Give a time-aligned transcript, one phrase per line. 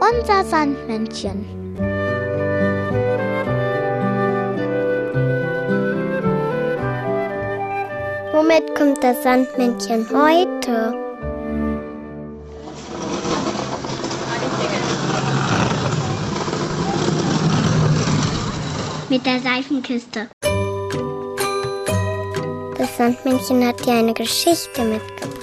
[0.00, 1.46] Unser Sandmännchen.
[8.32, 10.92] Womit kommt das Sandmännchen heute?
[19.08, 20.28] Mit der Seifenkiste.
[22.76, 25.33] Das Sandmännchen hat dir eine Geschichte mitgebracht.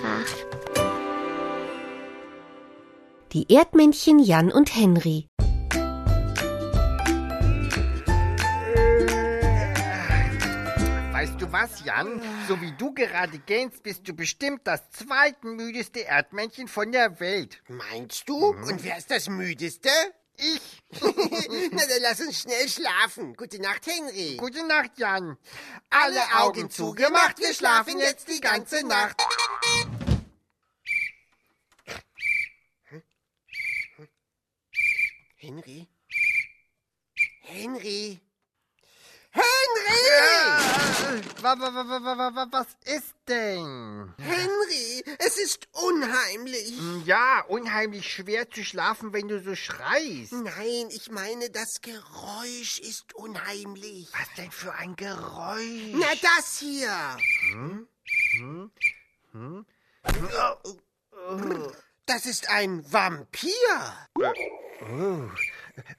[3.33, 5.29] Die Erdmännchen Jan und Henry.
[11.13, 12.21] Weißt du was, Jan?
[12.49, 17.61] So wie du gerade gähnst, bist du bestimmt das zweitmüdeste Erdmännchen von der Welt.
[17.69, 18.47] Meinst du?
[18.47, 19.87] Und wer ist das Müdeste?
[20.35, 20.81] Ich.
[21.01, 23.35] Na, dann lass uns schnell schlafen.
[23.35, 24.35] Gute Nacht, Henry.
[24.35, 25.37] Gute Nacht, Jan.
[25.89, 29.21] Alle Augen zugemacht, wir schlafen jetzt die ganze Nacht.
[35.41, 35.87] Henry?
[37.41, 38.21] Henry?
[39.31, 40.03] Henry!
[41.41, 44.13] Wa- wa- wa- wa- wa- wa- Was ist denn?
[44.19, 46.73] Henry, es ist unheimlich.
[47.05, 50.31] Ja, unheimlich schwer zu schlafen, wenn du so schreist.
[50.33, 54.09] Nein, ich meine, das Geräusch ist unheimlich.
[54.13, 55.93] Was denn für ein Geräusch?
[55.93, 57.17] Na, das hier.
[62.05, 63.51] Das ist ein Vampir.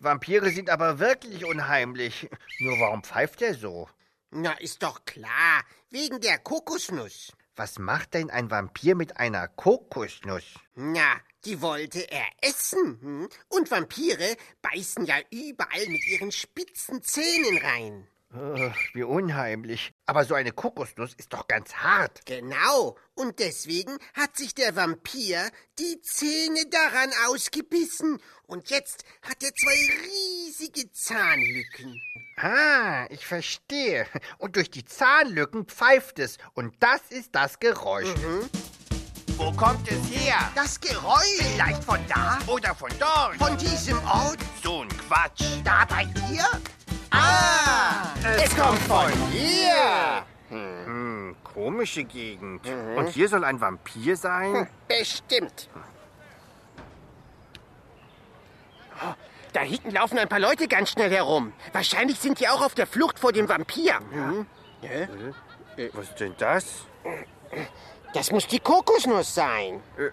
[0.00, 2.28] Vampire sind aber wirklich unheimlich.
[2.58, 3.88] Nur warum pfeift er so?
[4.30, 5.62] Na, ist doch klar.
[5.90, 7.32] Wegen der Kokosnuss.
[7.54, 10.54] Was macht denn ein Vampir mit einer Kokosnuss?
[10.74, 12.98] Na, die wollte er essen.
[13.00, 13.28] Hm?
[13.48, 18.08] Und Vampire beißen ja überall mit ihren spitzen Zähnen rein.
[18.34, 19.91] Ugh, wie unheimlich.
[20.06, 22.26] Aber so eine Kokosnuss ist doch ganz hart.
[22.26, 22.96] Genau.
[23.14, 28.20] Und deswegen hat sich der Vampir die Zähne daran ausgebissen.
[28.46, 32.00] Und jetzt hat er zwei riesige Zahnlücken.
[32.36, 34.06] Ah, ich verstehe.
[34.38, 36.38] Und durch die Zahnlücken pfeift es.
[36.54, 38.08] Und das ist das Geräusch.
[39.44, 40.36] Wo kommt es her?
[40.54, 43.34] Das Geräusch Vielleicht von da oder von dort?
[43.36, 45.44] von diesem Ort, So ein Quatsch.
[45.64, 46.44] da bei dir?
[47.10, 48.04] Ah,
[48.40, 50.22] es kommt von hier.
[50.48, 52.64] Hm, komische Gegend.
[52.96, 54.68] Und hier soll ein Vampir sein?
[54.86, 55.68] Bestimmt.
[59.04, 59.14] Oh,
[59.52, 61.52] Da hinten laufen ein paar Leute ganz schnell herum.
[61.72, 63.98] Wahrscheinlich sind die auch auf der Flucht vor dem Vampir.
[64.12, 64.46] Hm?
[65.94, 66.64] Was ist denn das?
[68.14, 69.80] Das muss die Kokosnuss sein.
[69.96, 70.10] Äh,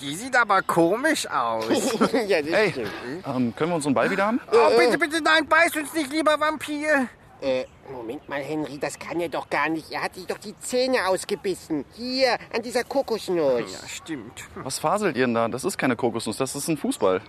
[0.00, 1.64] Die sieht aber komisch aus.
[2.26, 2.90] ja, das Hey, stimmt.
[3.26, 4.40] ähm, können wir unseren Ball wieder haben?
[4.52, 7.08] Oh, bitte, bitte, nein, beiß uns nicht, lieber Vampir.
[7.40, 9.90] Äh, Moment mal, Henry, das kann er doch gar nicht.
[9.92, 11.84] Er hat sich doch die Zähne ausgebissen.
[11.94, 13.72] Hier, an dieser Kokosnuss.
[13.80, 14.42] Ja, stimmt.
[14.56, 15.48] Was faselt ihr denn da?
[15.48, 17.20] Das ist keine Kokosnuss, das ist ein Fußball.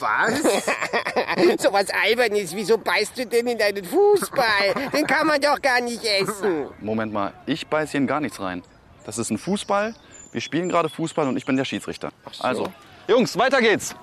[0.00, 0.40] Was?
[1.58, 4.74] So was Albernes, wieso beißt du denn in deinen Fußball?
[4.92, 6.66] Den kann man doch gar nicht essen.
[6.80, 8.62] Moment mal, ich beiß hier in gar nichts rein.
[9.04, 9.94] Das ist ein Fußball.
[10.32, 12.12] Wir spielen gerade Fußball und ich bin der Schiedsrichter.
[12.40, 12.72] Also,
[13.08, 13.94] Jungs, weiter geht's.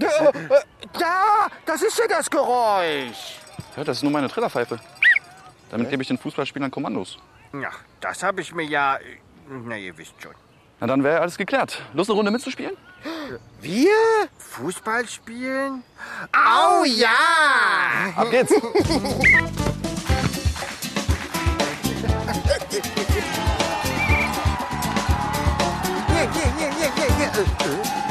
[0.00, 0.62] Äh, äh,
[0.98, 3.36] Da, das ist ja das Geräusch.
[3.76, 4.78] Ja, das ist nur meine Trillerpfeife.
[5.70, 7.18] Damit gebe ich den Fußballspielern Kommandos.
[7.52, 7.70] Ja,
[8.00, 8.98] das habe ich mir ja.
[9.48, 10.34] Na, ihr wisst schon.
[10.80, 11.82] Na, dann wäre alles geklärt.
[11.92, 12.76] Lust, eine Runde mitzuspielen?
[13.60, 13.90] Wir?
[14.38, 15.82] Fußball spielen?
[16.32, 17.08] Au ja!
[18.16, 18.52] Ab geht's!
[27.44, 28.02] hier, hier.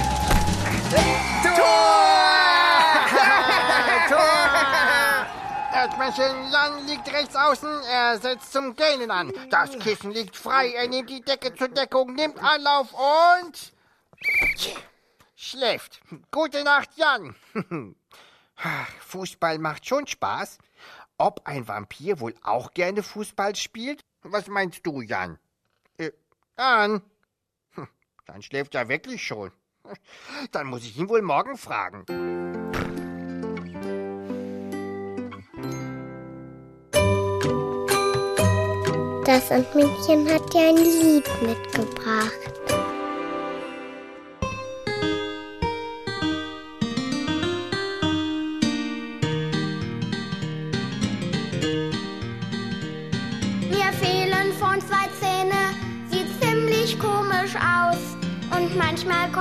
[5.73, 9.33] Erdmännchen liegt rechts außen, er setzt zum Gähnen an.
[9.49, 13.73] Das Kissen liegt frei, er nimmt die Decke zur Deckung, nimmt Anlauf und...
[15.35, 16.01] Schläft.
[16.29, 17.35] Gute Nacht, Jan.
[18.99, 20.59] Fußball macht schon Spaß.
[21.17, 24.05] Ob ein Vampir wohl auch gerne Fußball spielt?
[24.21, 25.39] Was meinst du, Jan?
[25.97, 26.11] Äh,
[26.59, 27.01] Jan?
[28.31, 29.51] Dann schläft er wirklich schon.
[30.53, 32.05] Dann muss ich ihn wohl morgen fragen.
[39.25, 42.80] Das Sandmännchen hat dir ein Lied mitgebracht.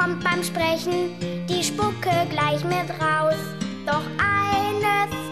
[0.01, 1.15] Kommt beim Sprechen
[1.47, 3.37] die Spucke gleich mit raus.
[3.85, 5.30] Doch eines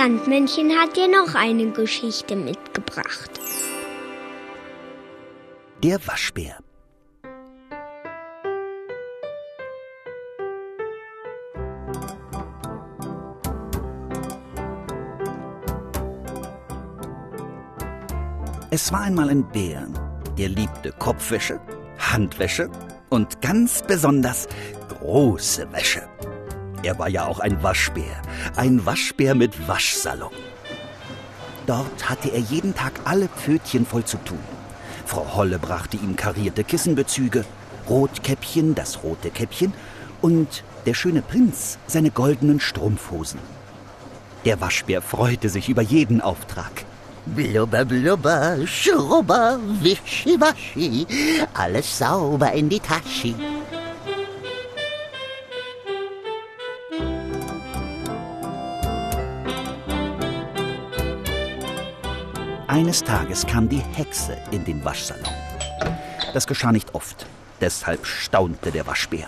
[0.00, 3.32] Sandmännchen hat dir noch eine Geschichte mitgebracht.
[5.82, 6.56] Der Waschbär.
[18.70, 19.86] Es war einmal ein Bär,
[20.38, 21.60] der liebte Kopfwäsche,
[21.98, 22.70] Handwäsche
[23.10, 24.48] und ganz besonders
[24.88, 26.08] große Wäsche.
[26.82, 28.22] Er war ja auch ein Waschbär,
[28.56, 30.32] ein Waschbär mit Waschsalon.
[31.66, 34.40] Dort hatte er jeden Tag alle Pfötchen voll zu tun.
[35.04, 37.44] Frau Holle brachte ihm karierte Kissenbezüge,
[37.88, 39.72] Rotkäppchen das rote Käppchen
[40.22, 43.40] und der schöne Prinz seine goldenen Strumpfhosen.
[44.44, 46.84] Der Waschbär freute sich über jeden Auftrag.
[47.26, 51.06] Blubber, blubber, schrubber, wischi, waschi,
[51.52, 53.34] alles sauber in die Tasche.
[62.70, 65.34] Eines Tages kam die Hexe in den Waschsalon.
[66.32, 67.26] Das geschah nicht oft,
[67.60, 69.26] deshalb staunte der Waschbär.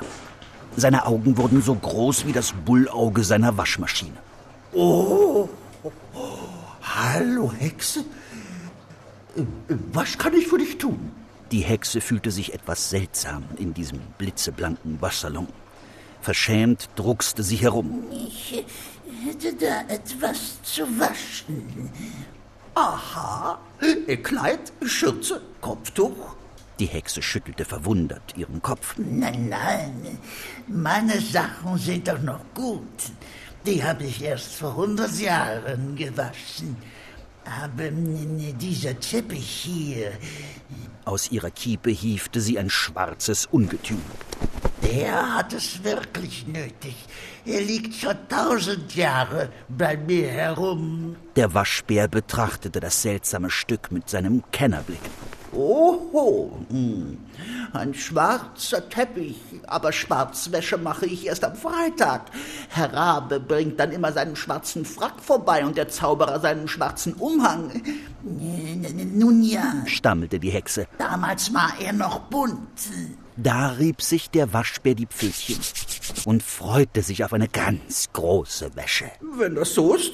[0.77, 4.17] Seine Augen wurden so groß wie das Bullauge seiner Waschmaschine.
[4.73, 5.49] Oh,
[6.83, 8.05] hallo Hexe.
[9.93, 11.11] Was kann ich für dich tun?
[11.51, 15.49] Die Hexe fühlte sich etwas seltsam in diesem blitzeblanken Waschsalon.
[16.21, 18.05] Verschämt druckste sie herum.
[18.13, 18.65] Ich
[19.27, 21.91] hätte da etwas zu waschen.
[22.75, 23.59] Aha,
[24.23, 26.35] Kleid, Schürze, Kopftuch.
[26.79, 28.95] Die Hexe schüttelte verwundert ihren Kopf.
[28.97, 30.19] Nein, nein,
[30.69, 33.13] meine Sachen sind doch noch gut.
[33.67, 36.77] Die habe ich erst vor hundert Jahren gewaschen.
[37.45, 40.13] Aber dieser Teppich hier.
[41.05, 44.01] Aus ihrer Kiepe hiefte sie ein schwarzes Ungetüm.
[44.83, 46.95] Der hat es wirklich nötig.
[47.45, 51.17] Er liegt schon tausend Jahre bei mir herum.
[51.37, 55.01] Der Waschbär betrachtete das seltsame Stück mit seinem Kennerblick.
[55.53, 57.19] Oho, hm.
[57.75, 62.31] ein schwarzer Teppich, aber Schwarzwäsche mache ich erst am Freitag.
[62.71, 67.71] Herr Rabe bringt dann immer seinen schwarzen Frack vorbei und der Zauberer seinen schwarzen Umhang.
[68.23, 70.87] Nun ja, stammelte die Hexe.
[70.97, 72.59] Damals war er noch bunt.
[73.37, 75.59] Da rieb sich der Waschbär die Pfötchen
[76.25, 79.11] und freute sich auf eine ganz große Wäsche.
[79.37, 80.13] Wenn das so ist,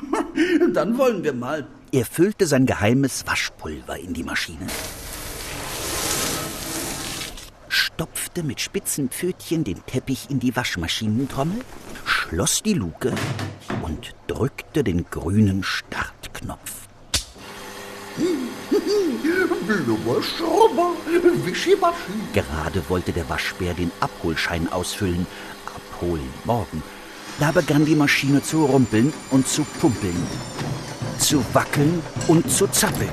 [0.72, 1.66] dann wollen wir mal.
[1.94, 4.66] Er füllte sein geheimes Waschpulver in die Maschine,
[7.68, 11.58] stopfte mit spitzen Pfötchen den Teppich in die Waschmaschinentrommel,
[12.06, 13.12] schloss die Luke
[13.82, 16.88] und drückte den grünen Startknopf.
[22.32, 25.26] Gerade wollte der Waschbär den Abholschein ausfüllen.
[25.66, 26.82] Abholen morgen.
[27.38, 30.16] Da begann die Maschine zu rumpeln und zu pumpeln,
[31.18, 33.10] zu wackeln und zu zappeln.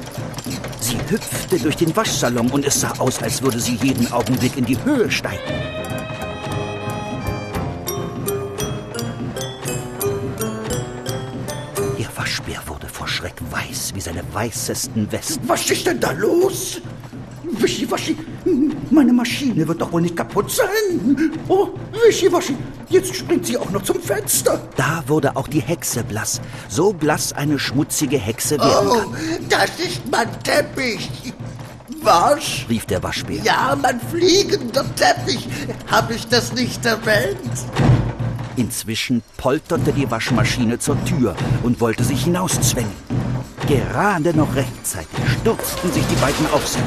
[0.79, 4.65] Sie hüpfte durch den Waschsalon und es sah aus, als würde sie jeden Augenblick in
[4.65, 5.39] die Höhe steigen.
[11.97, 15.47] Der Waschbär wurde vor Schreck weiß wie seine weißesten Westen.
[15.47, 16.81] Was ist denn da los?
[17.43, 18.17] Wischiwaschi,
[18.89, 21.31] meine Maschine wird doch wohl nicht kaputt sein.
[21.47, 21.69] Oh,
[22.05, 22.55] Wischiwaschi,
[22.89, 24.61] jetzt springt sie auch noch zum Fenster.
[24.75, 26.41] Da wurde auch die Hexe blass.
[26.67, 29.07] So blass eine schmutzige Hexe werden kann.
[29.07, 29.15] Oh,
[29.49, 31.09] das ist mein Teppich.
[32.01, 32.65] Was?
[32.69, 33.41] rief der Waschbär.
[33.43, 35.47] Ja, mein fliegender Teppich.
[35.91, 37.37] Hab ich das nicht erwähnt?
[38.55, 42.91] Inzwischen polterte die Waschmaschine zur Tür und wollte sich hinauszwängen.
[43.67, 46.79] Gerade noch rechtzeitig stürzten sich die beiden auf sie.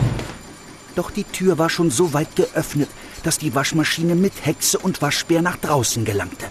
[0.95, 2.89] Doch die Tür war schon so weit geöffnet,
[3.23, 6.47] dass die Waschmaschine mit Hexe und Waschbär nach draußen gelangte.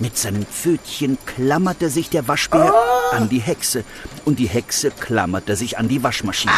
[0.00, 3.16] Mit seinen Pfötchen klammerte sich der Waschbär Ah!
[3.16, 3.84] an die Hexe
[4.24, 6.52] und die Hexe klammerte sich an die Waschmaschine.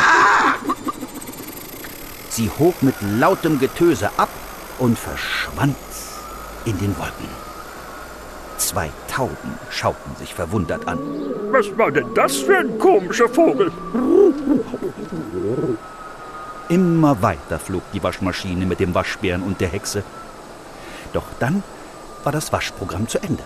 [2.30, 4.30] Sie hob mit lautem Getöse ab
[4.78, 5.76] und verschwand
[6.64, 7.28] in den Wolken.
[8.56, 10.98] Zwei Tauben schauten sich verwundert an.
[11.50, 13.70] Was war denn das für ein komischer Vogel?
[16.68, 20.02] Immer weiter flog die Waschmaschine mit dem Waschbären und der Hexe.
[21.12, 21.62] Doch dann
[22.22, 23.42] war das Waschprogramm zu Ende.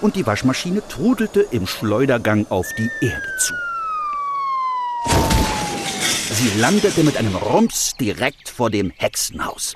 [0.00, 3.54] Und die Waschmaschine trudelte im Schleudergang auf die Erde zu.
[6.32, 9.74] Sie landete mit einem Rums direkt vor dem Hexenhaus.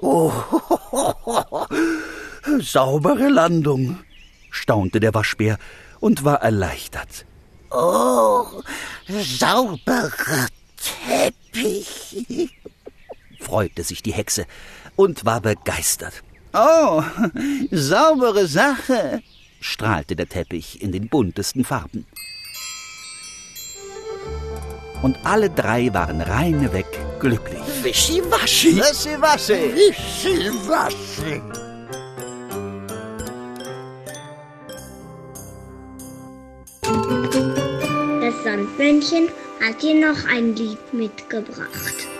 [0.00, 0.30] Oh,
[2.60, 4.00] saubere Landung,
[4.50, 5.56] staunte der Waschbär
[6.00, 7.24] und war erleichtert.
[7.70, 8.44] Oh,
[9.08, 10.48] sauberer
[11.08, 12.50] Teppich.
[13.44, 14.46] freute sich die Hexe
[14.96, 16.22] und war begeistert.
[16.52, 17.02] Oh,
[17.70, 19.22] saubere Sache,
[19.60, 22.06] strahlte der Teppich in den buntesten Farben.
[25.02, 26.86] Und alle drei waren reineweg
[27.20, 27.60] glücklich.
[27.82, 28.76] Wischiwaschi.
[28.76, 29.74] Wischiwaschi.
[29.74, 31.42] Wischiwaschi.
[38.22, 39.28] Das Sandmännchen
[39.60, 42.13] hat dir noch ein Lied mitgebracht.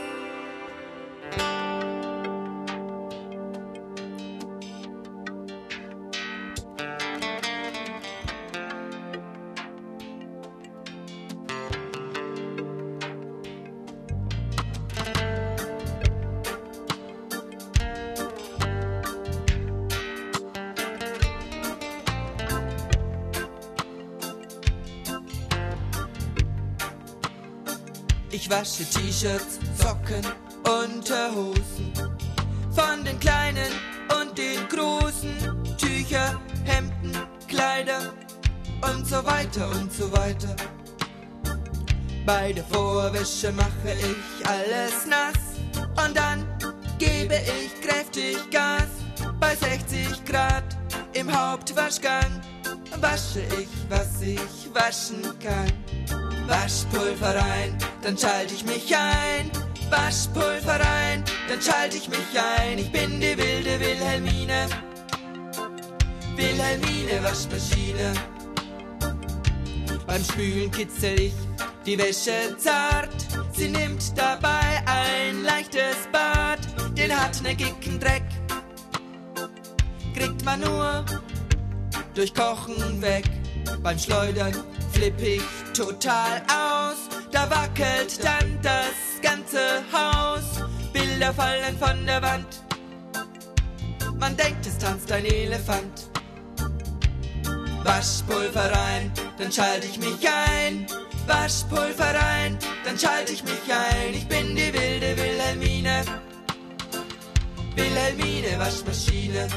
[28.34, 30.26] Ich wasche T-Shirts, Socken,
[30.64, 31.92] Unterhosen.
[32.72, 33.70] Von den kleinen
[34.20, 35.36] und den großen.
[35.78, 38.12] Tücher, Hemden, Kleider
[38.82, 40.56] und so weiter und so weiter.
[42.26, 46.44] Bei der Vorwäsche mache ich alles nass und dann
[46.98, 48.88] gebe ich kräftig Gas.
[49.38, 50.64] Bei 60 Grad
[51.12, 52.40] im Hauptwaschgang
[53.00, 55.72] wasche ich, was ich waschen kann.
[56.48, 59.50] Waschpulver rein, dann schalte ich mich ein.
[59.90, 62.78] Waschpulver rein, dann schalte ich mich ein.
[62.78, 64.66] Ich bin die wilde Wilhelmine.
[66.36, 68.12] Wilhelmine Waschmaschine.
[70.06, 71.34] Beim Spülen kitzel ich
[71.86, 73.10] die Wäsche zart.
[73.52, 76.60] Sie nimmt dabei ein leichtes Bad.
[76.96, 78.24] Den hartnäckigen Dreck
[80.14, 81.04] kriegt man nur
[82.14, 83.24] durch Kochen weg.
[83.82, 84.54] Beim Schleudern
[85.12, 85.42] flipp
[85.74, 87.08] total aus.
[87.30, 90.62] Da wackelt dann das ganze Haus.
[90.92, 92.62] Bilder fallen von der Wand.
[94.18, 96.10] Man denkt, es tanzt ein Elefant.
[97.82, 100.86] Waschpulver rein, dann schalte ich mich ein.
[101.26, 104.14] Waschpulver rein, dann schalte ich mich ein.
[104.14, 106.04] Ich bin die wilde Wilhelmine.
[107.74, 109.48] Wilhelmine Waschmaschine.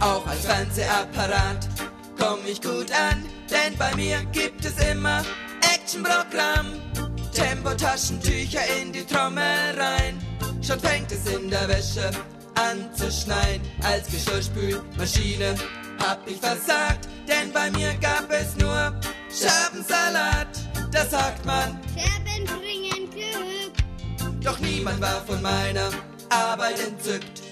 [0.00, 1.68] Auch als Fernsehapparat
[2.18, 5.22] komm ich gut an, denn bei mir gibt es immer
[5.74, 6.80] Actionprogramm.
[7.32, 10.18] Tempotaschentücher in die Trommel rein,
[10.60, 12.10] schon fängt es in der Wäsche
[12.54, 13.60] an zu schneien.
[13.82, 15.54] Als Geschirrspülmaschine
[16.04, 18.92] hab ich versagt, denn bei mir gab es nur
[19.30, 20.48] Scherbensalat.
[20.90, 24.42] Da sagt man, Scherben bringen Glück.
[24.42, 25.90] doch niemand war von meiner
[26.30, 27.47] Arbeit entzückt.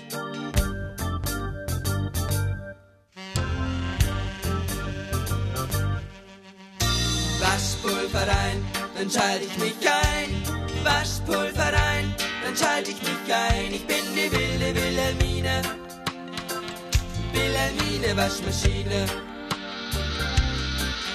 [7.87, 8.65] Waschpulver rein,
[8.99, 10.43] dann schalte ich mich ein.
[10.83, 12.13] Waschpulver rein,
[12.45, 13.73] dann schalte ich mich ein.
[13.73, 15.63] Ich bin die wilde Wilhelmine.
[17.33, 19.07] Wilhelmine Waschmaschine.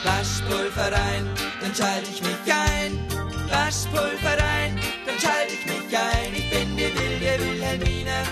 [0.06, 3.06] Waschpulver rein, dann schalte ich mich ein.
[3.50, 6.34] Waschpulver rein, dann schalte ich mich ein.
[6.34, 8.24] Ich bin die wilde Wilhelmine.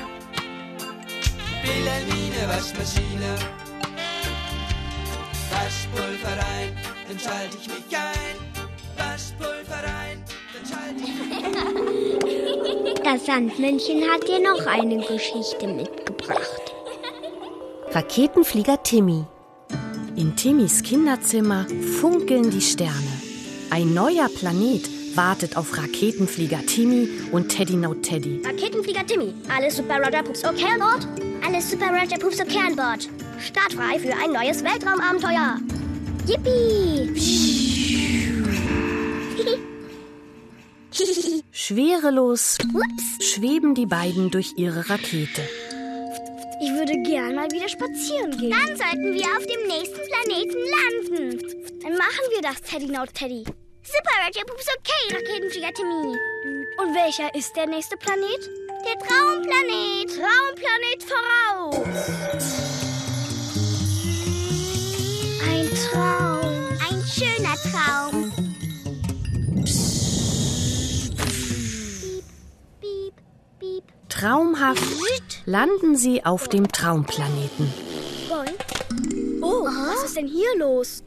[1.62, 3.36] Wilhelmine Waschmaschine.
[5.52, 6.78] Waschpulver rein,
[7.08, 8.29] dann schalte ich mich ein.
[13.04, 16.74] Das Sandmännchen hat dir noch eine Geschichte mitgebracht.
[17.92, 19.26] Raketenflieger Timmy.
[20.16, 21.66] In Timmys Kinderzimmer
[22.00, 22.94] funkeln die Sterne.
[23.72, 28.42] Ein neuer Planet wartet auf Raketenflieger Timmy und Teddy No Teddy.
[28.46, 31.08] Raketenflieger Timmy, alles Super Roger Pups okay an Bord?
[31.46, 33.10] Alles Super Roger Pups okay an Bord.
[33.40, 35.58] Startfrei für ein neues Weltraumabenteuer.
[36.28, 37.79] Yippie!
[41.52, 42.58] Schwerelos
[43.20, 45.42] schweben die beiden durch ihre Rakete.
[46.62, 48.52] Ich würde gern mal wieder spazieren gehen.
[48.52, 51.82] Dann sollten wir auf dem nächsten Planeten landen.
[51.82, 53.46] Dann machen wir das, Teddy No Teddy.
[53.82, 56.18] Super Roger Pups okay, Raketenflieger Timmy.
[56.82, 58.50] Und welcher ist der nächste Planet?
[58.86, 60.10] Der Traumplanet.
[60.10, 62.79] Traumplanet voraus.
[74.20, 74.84] Traumhaft
[75.46, 77.74] landen sie auf dem Traumplaneten.
[79.42, 81.04] Oh, was ist denn hier los?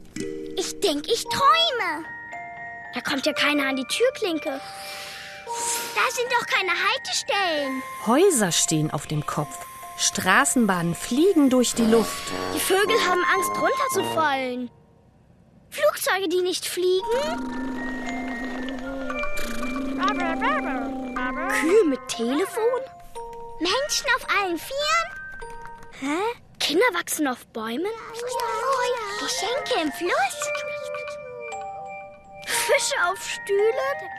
[0.57, 2.07] Ich denke, ich träume.
[2.95, 4.49] Da kommt ja keiner an die Türklinke.
[4.49, 7.83] Da sind doch keine Haltestellen.
[8.07, 9.59] Häuser stehen auf dem Kopf.
[9.99, 12.33] Straßenbahnen fliegen durch die Luft.
[12.54, 14.71] Die Vögel haben Angst, runterzufallen.
[15.69, 17.02] Flugzeuge, die nicht fliegen.
[21.61, 22.81] Kühe mit Telefon.
[23.62, 25.09] Menschen auf allen Vieren.
[26.00, 26.19] Hä?
[26.59, 27.92] Kinder wachsen auf Bäumen?
[29.21, 30.37] Geschenke im Fluss?
[32.47, 34.11] Fische auf Stühlen?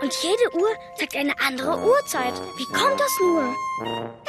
[0.00, 2.34] Und jede Uhr sagt eine andere Uhrzeit.
[2.56, 3.54] Wie kommt das nur?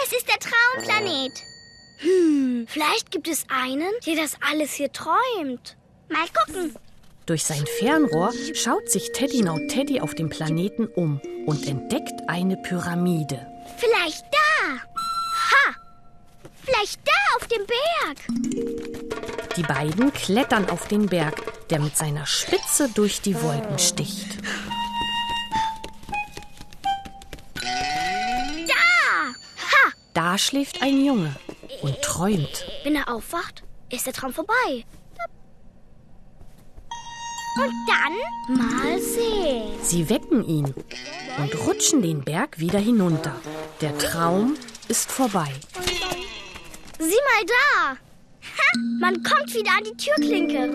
[0.04, 1.32] Es ist der Traumplanet.
[2.00, 5.78] Hm, vielleicht gibt es einen, der das alles hier träumt.
[6.10, 6.76] Mal gucken.
[7.26, 12.58] Durch sein Fernrohr schaut sich Teddy Now Teddy auf dem Planeten um und entdeckt eine
[12.58, 13.49] Pyramide.
[13.80, 14.76] Vielleicht da.
[15.52, 15.76] Ha!
[16.64, 18.18] Vielleicht da auf dem Berg.
[19.56, 24.38] Die beiden klettern auf den Berg, der mit seiner Spitze durch die Wolken sticht.
[28.68, 29.34] Da!
[29.72, 29.94] Ha!
[30.14, 31.34] Da schläft ein Junge
[31.82, 32.66] und träumt.
[32.84, 34.86] Wenn er aufwacht, ist der Traum vorbei.
[37.56, 38.58] Und dann?
[38.58, 39.64] Mal sehen.
[39.82, 40.74] Sie wecken ihn
[41.38, 43.36] und rutschen den Berg wieder hinunter.
[43.82, 44.58] Der Traum
[44.90, 45.48] ist vorbei.
[47.00, 47.92] Sieh mal da!
[47.92, 50.74] Ha, man kommt wieder an die Türklinke.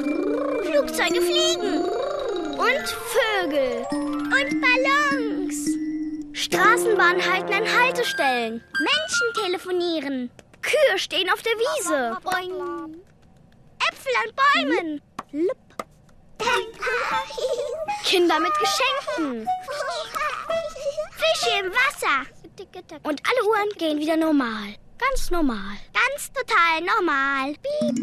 [0.64, 1.84] Flugzeuge fliegen.
[2.56, 3.86] Und Vögel.
[3.90, 5.68] Und Ballons.
[6.32, 8.64] Straßenbahnen halten an Haltestellen.
[8.78, 10.30] Menschen telefonieren.
[10.62, 12.16] Kühe stehen auf der Wiese.
[13.86, 15.02] Äpfel an Bäumen.
[18.02, 19.46] Kinder mit Geschenken.
[21.12, 22.43] Fische im Wasser.
[23.02, 24.74] Und alle Uhren gehen wieder normal.
[24.98, 25.76] Ganz normal.
[25.92, 27.54] Ganz total normal.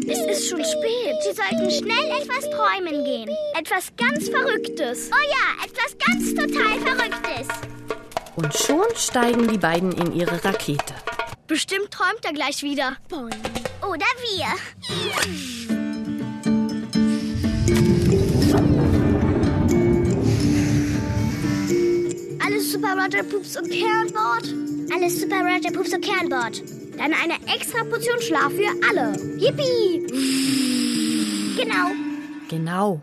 [0.06, 1.14] Es ist schon spät.
[1.22, 3.34] Sie sollten schnell etwas träumen gehen.
[3.58, 5.10] Etwas ganz Verrücktes.
[5.10, 7.48] Oh ja, etwas ganz total Verrücktes.
[8.36, 10.94] Und schon steigen die beiden in ihre Rakete.
[11.46, 12.96] Bestimmt träumt er gleich wieder.
[13.10, 15.71] Oder wir.
[22.72, 24.54] Super Roger Pups und Kernbord?
[24.94, 26.62] Alles Super Roger Pups und Kernbord.
[26.96, 29.12] Dann eine extra Portion Schlaf für alle.
[29.36, 30.06] Yippie!
[31.58, 31.90] Genau.
[32.48, 33.02] Genau.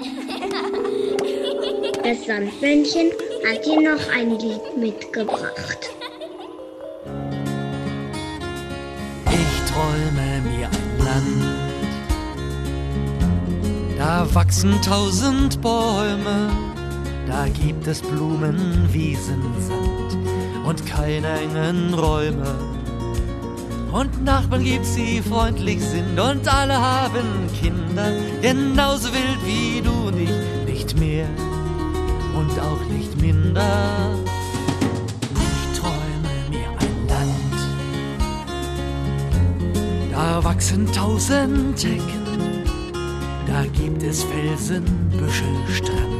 [2.02, 3.12] Das Sandmännchen
[3.48, 5.90] hat dir noch ein Lied mitgebracht.
[9.30, 11.44] Ich träume mir ein Land.
[13.96, 16.50] Da wachsen tausend Bäume,
[17.26, 20.16] da gibt es Blumen, Wiesen, Sand
[20.64, 22.54] und keine engen Räume.
[23.92, 30.18] Und Nachbarn gibt's, die freundlich sind und alle haben Kinder, genauso wild wie du und
[30.18, 30.30] ich,
[30.66, 31.28] nicht mehr
[32.36, 34.16] und auch nicht minder.
[35.34, 37.54] Ich träume mir ein Land,
[40.12, 42.64] da wachsen tausend Ecken,
[43.46, 44.84] da gibt es Felsen,
[45.16, 46.13] Büsche, Strand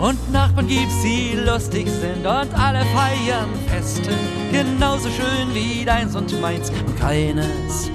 [0.00, 4.10] Und Nachbarn gibt's, die lustig sind und alle feiern Feste,
[4.52, 6.70] genauso schön wie deins und meins.
[6.70, 7.90] Und keines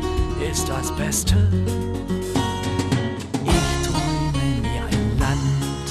[0.52, 1.36] ist das Beste.
[3.46, 5.90] Ich träume mir ein Land,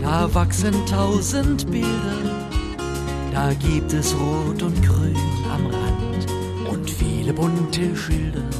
[0.00, 2.46] da wachsen tausend Bilder,
[3.32, 5.16] da gibt es Rot und Grün
[5.52, 6.26] am Rand
[6.70, 8.51] und viele bunte Schilder.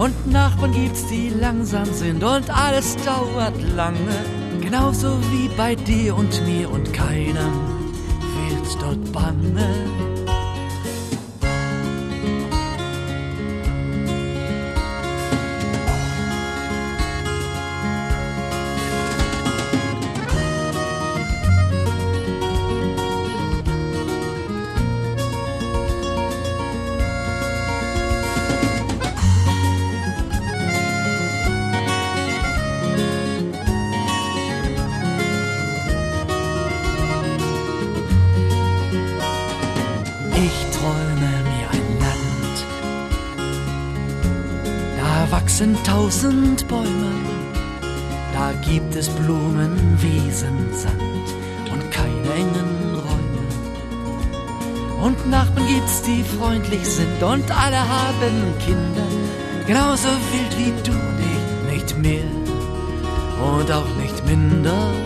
[0.00, 4.24] Und Nachbarn gibt's, die langsam sind und alles dauert lange.
[4.62, 7.52] Genauso wie bei dir und mir und keinem
[8.48, 10.09] wird's dort bange.
[46.70, 47.12] Bäume,
[48.32, 51.28] da gibt es Blumen, Wiesen, Sand
[51.72, 53.44] und keine engen Räume.
[55.04, 59.08] Und Nachbarn gibt's, die freundlich sind und alle haben Kinder,
[59.66, 62.30] genauso wild wie du und ich, nicht mehr
[63.42, 64.99] und auch nicht minder.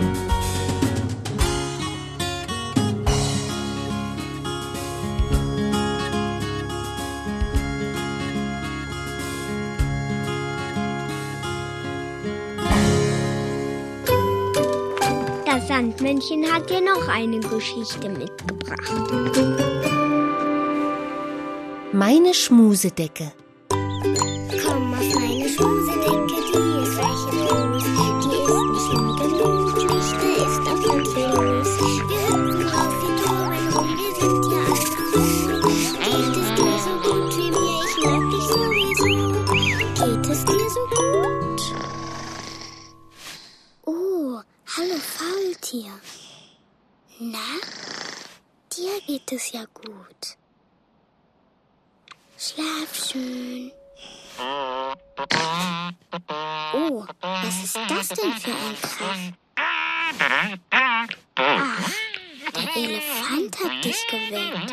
[16.24, 18.92] Sandmännchen hat dir noch eine Geschichte mitgebracht.
[21.92, 23.32] Meine Schmusedecke.
[59.04, 60.94] Krach?
[61.36, 61.90] Ach,
[62.54, 64.72] der Elefant hat dich geweckt.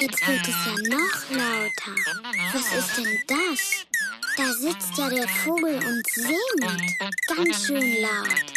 [0.00, 1.94] Jetzt wird es ja noch lauter.
[2.52, 3.86] Was ist denn das?
[4.36, 6.80] Da sitzt ja der Vogel und singt.
[7.28, 8.52] Ganz schön laut.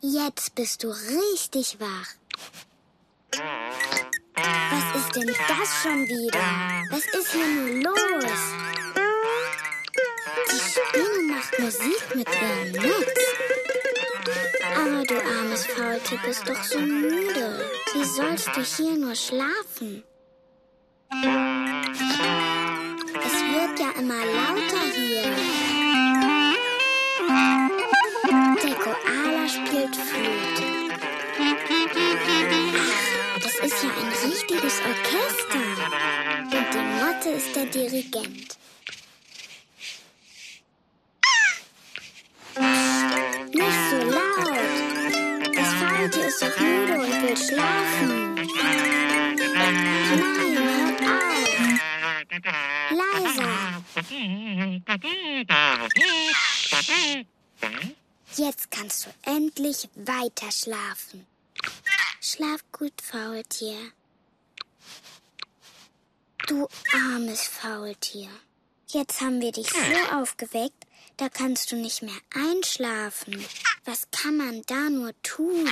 [0.00, 2.14] Jetzt bist du richtig wach.
[4.94, 6.40] Was ist denn das schon wieder?
[6.90, 7.94] Was ist hier nun los?
[10.50, 13.20] Die Spinne macht Musik mit ihrem Netz.
[14.76, 17.64] Aber du armes Faultier bist doch so müde.
[17.94, 20.04] Wie sollst du hier nur schlafen?
[23.24, 25.22] Es wird ja immer lauter hier.
[28.62, 30.72] Der Koala spielt Flöte.
[33.62, 35.64] Ist ja ein richtiges Orchester.
[36.42, 38.58] Und die Motte ist der Dirigent.
[43.54, 45.54] Nicht so laut.
[45.54, 48.34] Das Faultier ist doch müde und will schlafen.
[49.54, 49.76] Nein,
[50.58, 51.32] hört auf.
[52.90, 53.52] Leiser.
[58.36, 61.26] Jetzt kannst du endlich weiter schlafen.
[62.24, 63.76] Schlaf gut, Faultier.
[66.46, 68.28] Du armes Faultier.
[68.86, 73.44] Jetzt haben wir dich so aufgeweckt, da kannst du nicht mehr einschlafen.
[73.84, 75.68] Was kann man da nur tun?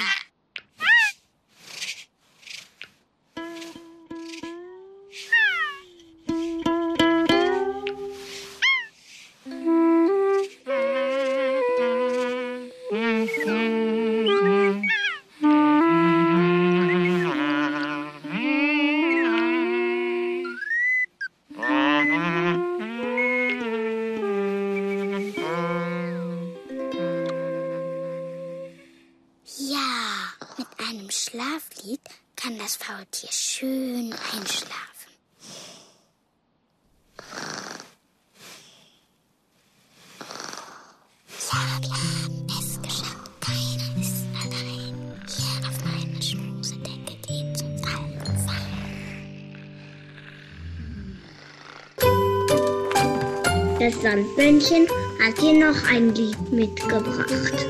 [54.60, 54.86] Sandmännchen
[55.24, 57.66] hat dir noch ein Lied mitgebracht.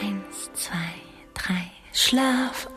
[0.00, 0.74] Eins, zwei,
[1.34, 2.68] drei, schlaf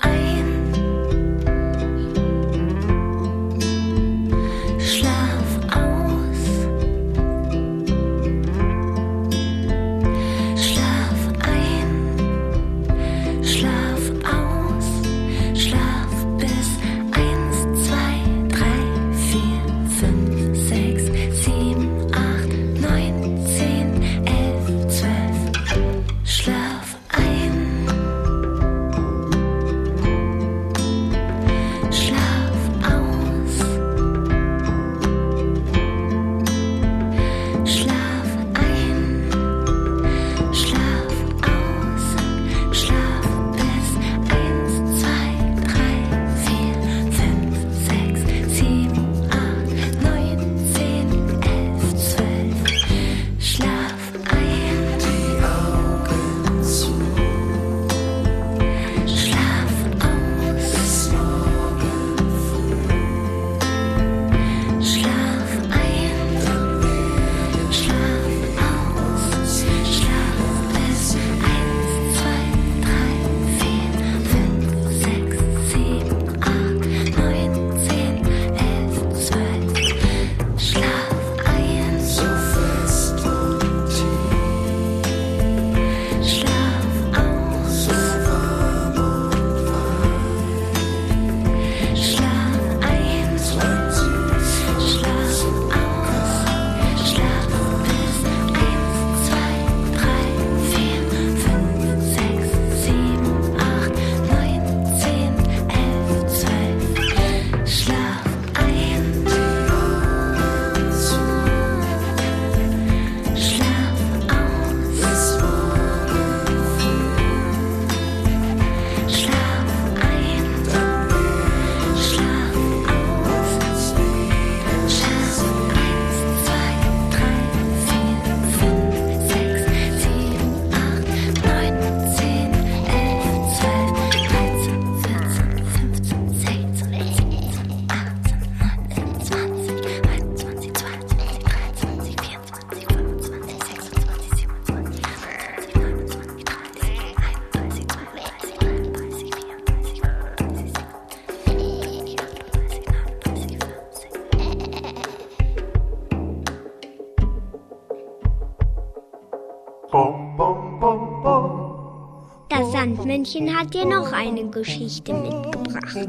[163.27, 166.07] Sandmännchen hat dir noch eine Geschichte mitgebracht.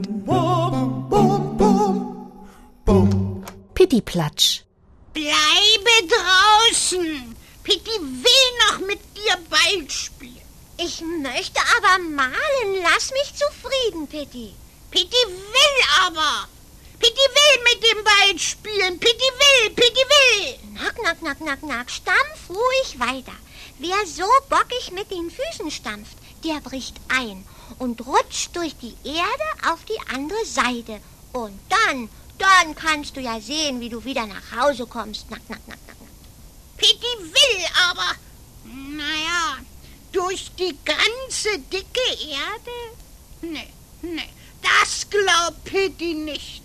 [3.75, 4.63] Pittiplatsch.
[5.13, 7.37] Bleibe draußen.
[7.65, 10.35] Pitti will noch mit dir Ball spielen.
[10.79, 12.83] Ich möchte aber malen.
[12.83, 14.55] Lass mich zufrieden, Pitti.
[14.91, 16.49] Pitti will aber.
[17.01, 18.99] Pitti will mit dem Ball spielen.
[18.99, 20.75] Pitti will, Pitti will.
[20.75, 21.91] Nack, nack, nack, nack, nack.
[21.91, 23.37] Stampf ruhig weiter.
[23.81, 27.45] Wer so bockig mit den Füßen stampft, der bricht ein
[27.79, 31.01] und rutscht durch die Erde auf die andere Seite.
[31.33, 35.31] Und dann, dann kannst du ja sehen, wie du wieder nach Hause kommst.
[35.31, 35.97] Nack, nack, nack, nack.
[36.77, 38.15] Pitti will aber.
[38.65, 39.59] Naja,
[40.13, 42.97] durch die ganze dicke Erde?
[43.43, 43.69] Nee,
[44.03, 44.29] nee,
[44.63, 46.63] das glaubt Pitti nicht.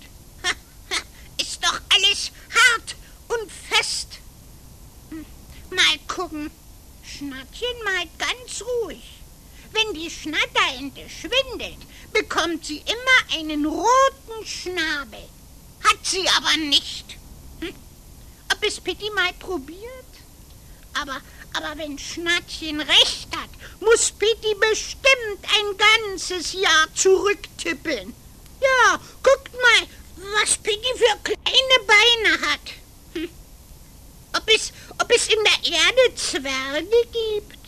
[1.37, 2.95] Ist doch alles hart
[3.29, 4.19] und fest.
[5.09, 5.25] Hm,
[5.71, 6.51] Mal gucken.
[7.03, 9.22] Schnattchen malt ganz ruhig.
[9.73, 11.79] Wenn die Schnatterente schwindelt,
[12.11, 15.27] bekommt sie immer einen roten Schnabel.
[15.83, 17.17] Hat sie aber nicht.
[17.59, 17.73] Hm?
[18.51, 19.79] Ob es Pitti mal probiert?
[20.93, 21.19] Aber,
[21.53, 28.13] aber wenn Schnattchen recht hat, muss Pitti bestimmt ein ganzes Jahr zurücktippeln.
[28.61, 29.87] Ja, guckt mal,
[30.39, 32.61] was Pitti für kleine Beine hat.
[33.13, 33.29] Hm.
[34.35, 37.62] Ob, es, ob es in der Erde Zwerge gibt?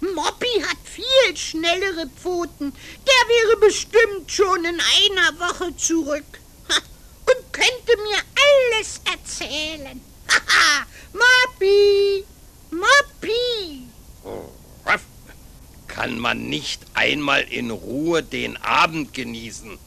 [0.00, 2.72] Moppy hat viel schnellere Pfoten.
[3.06, 6.24] Der wäre bestimmt schon in einer Woche zurück.
[6.68, 8.18] Und könnte mir
[8.76, 10.00] alles erzählen.
[10.28, 12.24] Haha, Moppy!
[12.70, 13.86] Moppy!
[14.24, 15.02] Ruff.
[15.86, 19.78] Kann man nicht einmal in Ruhe den Abend genießen?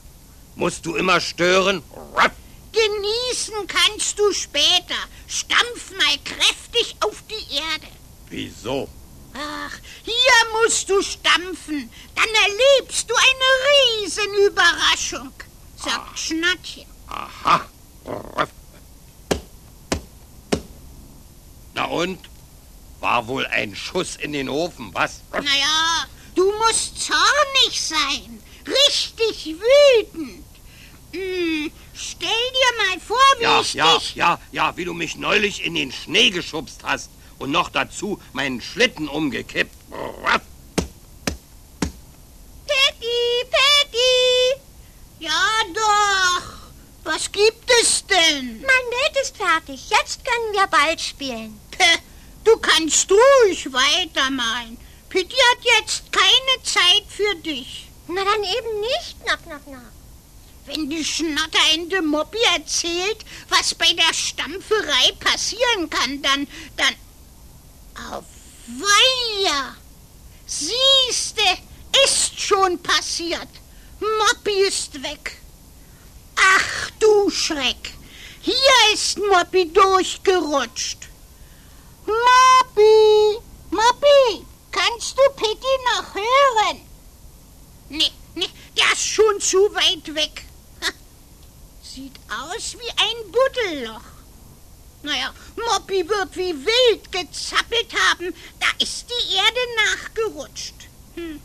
[0.56, 1.82] Musst du immer stören?
[1.92, 2.32] Ruff.
[2.72, 4.96] Genießen kannst du später.
[5.28, 7.88] Stampf mal kräftig auf die Erde.
[8.30, 8.90] Wieso?
[9.36, 9.72] Ach,
[10.04, 11.90] hier musst du stampfen.
[12.16, 15.32] Dann erlebst du eine Riesenüberraschung,
[15.76, 16.86] sagt Schnattchen.
[17.08, 17.66] Aha.
[21.74, 22.20] Na und?
[23.00, 25.22] War wohl ein Schuss in den Ofen, was?
[25.32, 28.42] Naja, du musst zornig sein.
[28.66, 30.46] Richtig wütend.
[31.12, 34.16] Hm, stell dir mal vor, wie Ja, ich ja, dich...
[34.16, 37.10] ja, ja, wie du mich neulich in den Schnee geschubst hast
[37.44, 39.76] und noch dazu meinen Schlitten umgekippt.
[42.68, 44.62] Patty, Patty!
[45.20, 45.42] Ja
[45.74, 46.44] doch.
[47.04, 48.62] Was gibt es denn?
[48.62, 49.90] Mein Bild ist fertig.
[49.90, 51.60] Jetzt können wir bald spielen.
[51.72, 52.00] Päh,
[52.46, 54.78] Du kannst ruhig weitermalen.
[55.10, 57.88] Pitti hat jetzt keine Zeit für dich.
[58.08, 59.92] Na dann eben nicht, knack, knack, knack.
[60.66, 63.18] Wenn die Schnatterente Moppy erzählt,
[63.50, 66.96] was bei der Stampferei passieren kann, dann, dann...
[68.68, 69.76] Weiher!
[70.46, 71.42] Siehste,
[72.06, 73.50] ist schon passiert.
[74.00, 75.38] Moppy ist weg.
[76.36, 77.94] Ach du Schreck!
[78.42, 81.10] Hier ist Moppy durchgerutscht.
[82.06, 83.40] Moppy!
[83.70, 84.46] Moppy!
[84.72, 86.82] Kannst du Pitti noch hören?
[87.90, 90.46] Nee, nee, der ist schon zu weit weg.
[91.84, 94.13] Sieht aus wie ein Buddelloch.
[95.04, 98.34] Naja, Moppy wird wie wild gezappelt haben.
[98.60, 100.76] Da ist die Erde nachgerutscht.
[101.16, 101.42] Hm.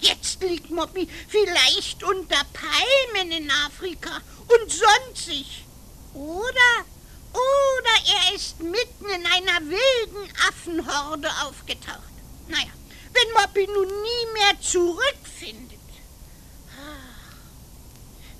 [0.00, 5.64] Jetzt liegt Moppy vielleicht unter Palmen in Afrika und sonstig.
[6.12, 6.84] Oder,
[7.32, 12.02] oder er ist mitten in einer wilden Affenhorde aufgetaucht.
[12.48, 12.72] Naja,
[13.12, 15.78] wenn Moppy nun nie mehr zurückfindet.
[16.76, 17.14] Ah,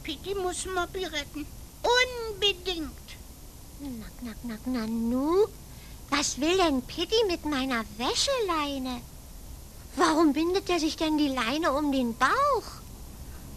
[0.03, 1.47] Pitti muss Moppy retten.
[1.83, 3.06] Unbedingt.
[3.79, 5.49] Knack, knack, knack, Nanu.
[6.09, 9.03] Was will denn Pitti mit meiner Wäscheleine?
[9.97, 12.69] Warum bindet er sich denn die Leine um den Bauch?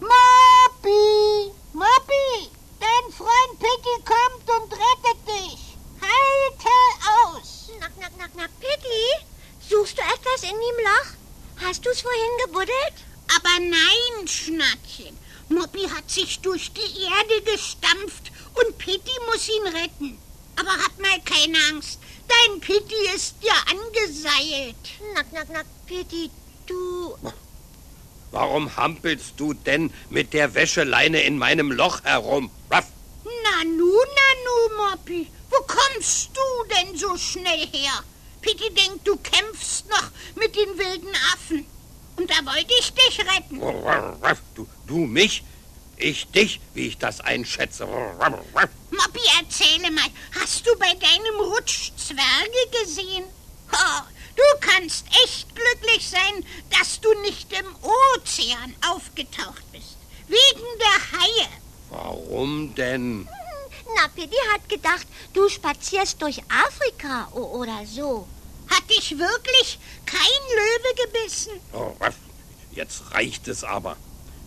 [0.01, 1.53] Moppy!
[1.71, 2.49] Moppy!
[2.82, 5.77] Dein Freund Pitti kommt und rettet dich.
[6.01, 6.75] Halte
[7.15, 7.69] aus!
[7.77, 8.51] Knack, knack, knack, knack.
[8.60, 9.25] Pitti,
[9.69, 11.65] suchst du etwas in dem Loch?
[11.65, 12.97] Hast du's vorhin gebuddelt?
[13.38, 15.17] Aber nein, Schnattchen.
[15.47, 20.17] Moppy hat sich durch die Erde gestampft und Pitti muss ihn retten.
[20.55, 21.99] Aber hab mal keine Angst.
[22.27, 24.75] Dein Pitti ist ja angeseilt.
[25.12, 26.29] Knack, knack, knack, Pitti,
[26.65, 27.15] du...
[28.31, 32.51] Warum hampelst du denn mit der Wäscheleine in meinem Loch herum?
[32.71, 32.85] Ruff.
[33.23, 35.27] Nanu, Nanu, Moppy.
[35.49, 38.03] Wo kommst du denn so schnell her?
[38.41, 41.65] Pitti denkt, du kämpfst noch mit den wilden Affen.
[42.17, 43.62] Und da wollte ich dich retten.
[43.62, 44.41] Ruff.
[44.53, 45.43] Du, du mich?
[46.01, 47.85] Ich dich, wie ich das einschätze.
[47.85, 50.07] Moppi, erzähle mal,
[50.39, 53.25] hast du bei deinem Rutsch Zwerge gesehen?
[53.73, 54.01] Oh,
[54.38, 57.75] du kannst echt glücklich sein, dass du nicht im
[58.15, 59.97] Ozean aufgetaucht bist.
[60.27, 61.49] Wegen der Haie.
[61.89, 63.27] Warum denn?
[63.95, 68.25] Na, Pitti hat gedacht, du spazierst durch Afrika oder so.
[68.69, 70.19] Hat dich wirklich kein
[70.55, 71.59] Löwe gebissen?
[71.73, 71.93] Oh,
[72.71, 73.97] Jetzt reicht es aber.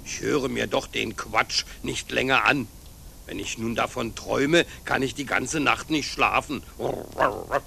[0.04, 2.68] Ich höre mir doch den Quatsch nicht länger an.
[3.26, 6.62] Wenn ich nun davon träume, kann ich die ganze Nacht nicht schlafen.
[6.78, 7.60] Na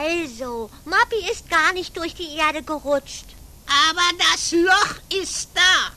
[0.00, 3.26] also, Moppi ist gar nicht durch die Erde gerutscht.
[3.66, 5.92] Aber das Loch ist da.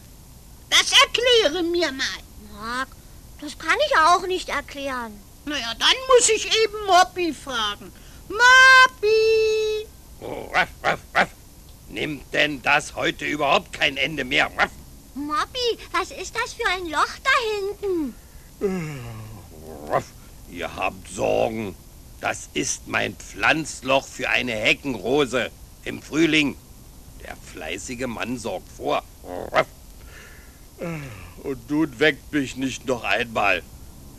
[0.70, 2.06] Das erkläre mir mal.
[2.54, 2.90] Mark,
[3.42, 5.20] das kann ich auch nicht erklären.
[5.46, 7.92] Naja, dann muss ich eben Moppi fragen.
[8.28, 9.88] Moppi!
[12.00, 14.50] Nimmt denn das heute überhaupt kein Ende mehr?
[15.16, 17.30] Moppi, was ist das für ein Loch da
[17.84, 18.16] hinten?
[20.50, 21.76] Ihr habt Sorgen.
[22.22, 25.52] Das ist mein Pflanzloch für eine Heckenrose
[25.84, 26.56] im Frühling.
[27.22, 29.04] Der fleißige Mann sorgt vor.
[31.44, 33.62] Und nun weckt mich nicht noch einmal.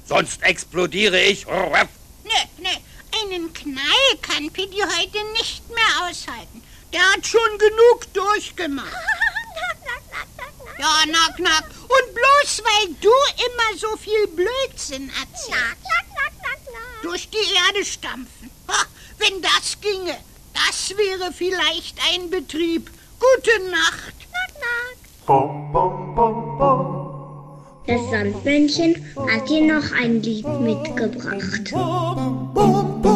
[0.05, 1.47] Sonst explodiere ich.
[1.47, 1.89] Ruff.
[2.25, 2.77] Ne, ne,
[3.23, 6.63] einen Knall kann Pitti heute nicht mehr aushalten.
[6.93, 8.93] Der hat schon genug durchgemacht.
[10.79, 11.65] Ja, knack, knack.
[11.83, 15.77] Und bloß weil du immer so viel Blödsinn erzählst.
[17.03, 18.51] Durch die Erde stampfen.
[18.67, 18.87] Ha,
[19.19, 20.17] wenn das ginge,
[20.55, 22.91] das wäre vielleicht ein Betrieb.
[23.19, 24.15] Gute Nacht.
[27.87, 31.73] Das Sandmännchen hat dir noch ein Lied mitgebracht.
[31.73, 33.10] ist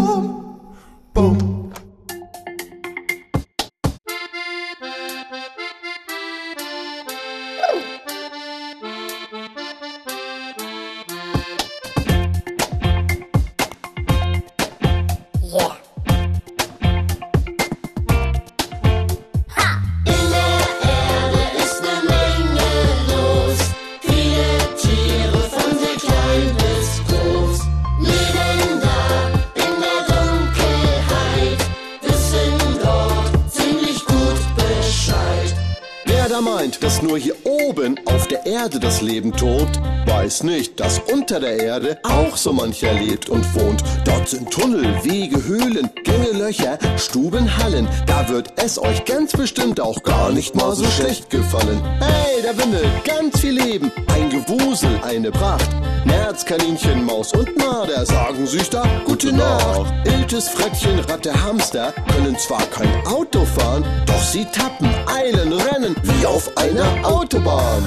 [38.94, 43.82] das Leben tobt, weiß nicht, dass unter der Erde auch so mancher lebt und wohnt.
[44.04, 47.88] Dort sind Tunnel, Wege, Höhlen, Gänge, Löcher, Stuben, Hallen.
[48.06, 51.82] Da wird es euch ganz bestimmt auch gar nicht mal so schlecht gefallen.
[51.98, 55.70] Hey, da wimmelt ganz viel Leben, ein Gewusel, eine Pracht.
[56.04, 59.92] Nerz, Kaninchen, Maus und Marder sagen sich da Gute Nacht.
[60.04, 66.26] Iltes, Frettchen, Ratte, Hamster können zwar kein Auto fahren, doch sie tappen, eilen, rennen wie
[66.26, 67.82] auf einer Autobahn.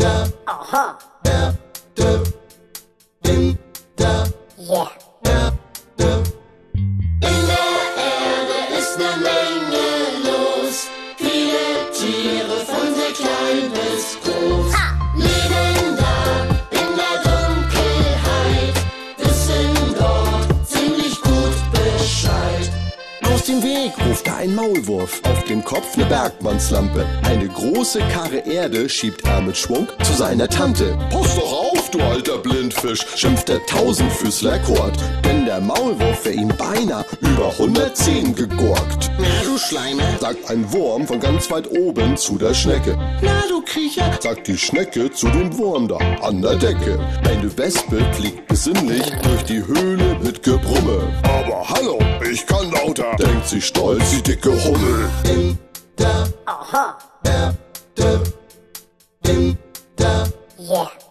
[0.00, 0.98] In der Aha.
[1.24, 2.22] Erde,
[3.22, 3.58] in
[3.98, 4.24] der
[4.56, 5.09] Ja.
[23.62, 27.04] Weg ruft da ein Maulwurf, auf dem Kopf ne Bergmannslampe.
[27.24, 30.96] Eine große Karre Erde schiebt er mit Schwung zu seiner Tante.
[31.10, 34.94] Pass doch auf, du alter Blindfisch, schimpft der Tausendfüßler Kord.
[35.24, 39.10] Denn der Maulwurf wär ihm beinahe über 110 gegurkt.
[39.18, 40.02] Na, du Schleimer.
[40.20, 42.96] Sagt ein Wurm von ganz weit oben zu der Schnecke.
[43.22, 44.18] Na, du Kriecher.
[44.20, 46.98] Sagt die Schnecke zu dem Wurm da an der Decke.
[47.24, 51.12] Eine Wespe fliegt besinnlich durch die Höhle mit Gebrumme.
[51.22, 51.98] Aber hallo,
[52.30, 55.10] ich kann lauter, denkt sie stolz, die dicke Hummel.
[55.24, 55.58] In
[55.98, 56.98] der Aha.
[57.24, 58.22] Erde,
[59.26, 59.56] in
[59.98, 60.28] der
[60.58, 61.09] Ja.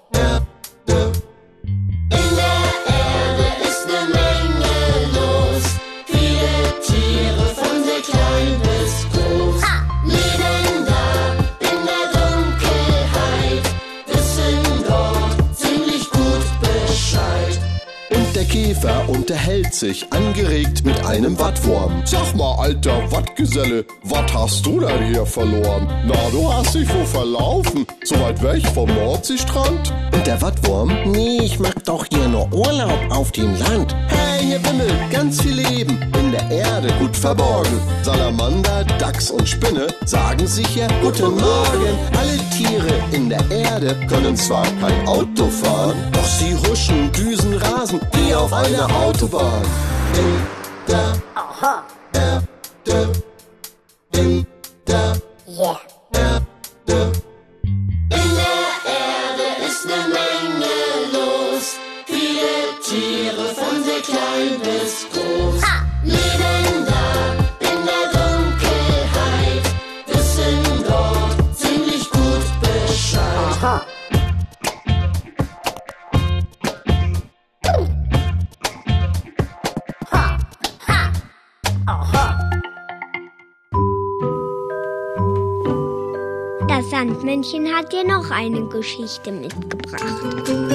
[19.30, 22.02] Unterhält sich angeregt mit einem Wattwurm.
[22.04, 25.88] Sag mal, alter Wattgeselle, was hast du denn hier verloren?
[26.08, 29.94] Na, du hast dich wohl verlaufen, so weit weg vom Nordseestrand?
[30.12, 30.92] Und der Wattwurm?
[31.12, 33.96] Nee, ich mach doch hier nur Urlaub auf dem Land.
[34.08, 37.80] Hey, hier wimmelt ganz viel Leben, in der Erde gut verborgen.
[38.04, 41.94] Salamander, Dachs und Spinne sagen sich ja Guten Morgen.
[42.18, 48.00] Alle Tiere in der Erde können zwar kein Auto fahren, doch sie huschen, düsen, rasen
[48.14, 49.64] wie auf einer Autobahn.
[50.14, 51.84] In der Aha.
[52.14, 53.10] Erde,
[54.14, 54.46] in
[54.88, 55.14] der
[55.48, 55.80] Ja.
[56.14, 57.12] Erde.
[58.10, 60.29] In der Erde ist ne Menge
[62.90, 65.62] Tiere von sehr klein bis groß.
[66.04, 69.66] Leben da in der Dunkelheit,
[70.08, 73.86] wissen dort ziemlich gut Bescheid.
[86.68, 90.69] Das Sandmännchen hat dir noch eine Geschichte mitgebracht.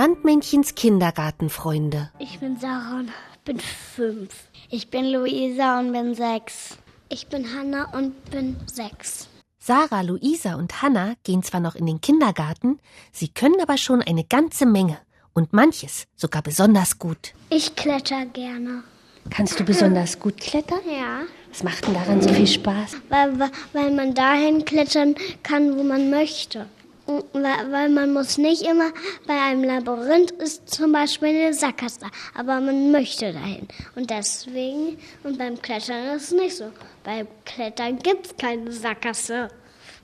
[0.00, 2.10] Sandmännchens Kindergartenfreunde.
[2.18, 3.10] Ich bin Sarah und
[3.46, 4.28] bin fünf.
[4.68, 6.76] Ich bin Luisa und bin sechs.
[7.08, 9.26] Ich bin Hanna und bin sechs.
[9.58, 12.78] Sarah, Luisa und Hanna gehen zwar noch in den Kindergarten,
[13.10, 14.98] sie können aber schon eine ganze Menge
[15.32, 17.32] und manches sogar besonders gut.
[17.48, 18.82] Ich kletter gerne.
[19.30, 20.80] Kannst du besonders gut klettern?
[20.86, 21.20] Ja.
[21.48, 22.98] Was macht denn daran so viel Spaß?
[23.08, 26.66] Weil, weil- weil man dahin klettern kann, wo man möchte.
[27.06, 28.90] Weil man muss nicht immer
[29.26, 33.68] bei einem Labyrinth ist zum Beispiel eine Sackgasse, aber man möchte dahin.
[33.94, 36.72] Und deswegen, und beim Klettern ist es nicht so.
[37.04, 39.48] Beim Klettern gibt es keine Sackgasse.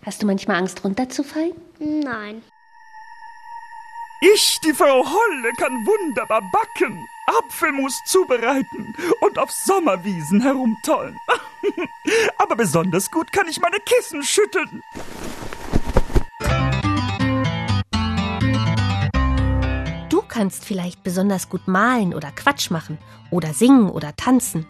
[0.05, 1.53] Hast du manchmal Angst runterzufallen?
[1.79, 2.43] Nein.
[4.21, 11.19] Ich, die Frau Holle, kann wunderbar backen, Apfelmus zubereiten und auf Sommerwiesen herumtollen.
[12.39, 14.85] Aber besonders gut kann ich meine Kissen schütteln.
[20.33, 22.97] Kannst vielleicht besonders gut malen oder Quatsch machen
[23.31, 24.65] oder singen oder tanzen.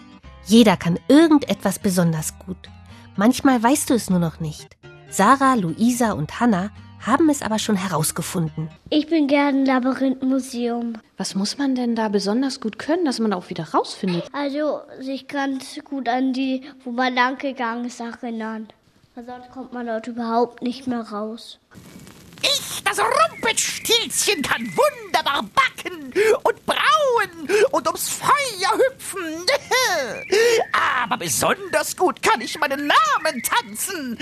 [0.44, 2.68] Jeder kann irgendetwas besonders gut.
[3.14, 4.76] Manchmal weißt du es nur noch nicht.
[5.08, 6.70] Sarah, Luisa und Hanna
[7.06, 8.70] haben es aber schon herausgefunden.
[8.90, 10.94] Ich bin gerne im Labyrinthmuseum.
[11.16, 14.24] Was muss man denn da besonders gut können, dass man auch wieder rausfindet?
[14.32, 18.66] Also sich ganz gut an die, wo man lang gegangen ist, erinnern.
[19.14, 21.60] Weil sonst kommt man dort überhaupt nicht mehr raus.
[22.42, 26.12] Ich, das Rumpelstilzchen, kann wunderbar backen
[26.42, 29.46] und brauen und ums Feuer hüpfen.
[31.02, 34.18] Aber besonders gut kann ich meinen Namen tanzen.